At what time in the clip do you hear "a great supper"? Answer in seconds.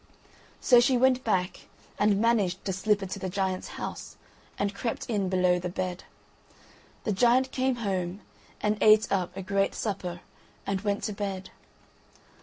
9.37-10.21